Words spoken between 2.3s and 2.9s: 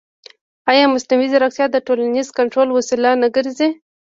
کنټرول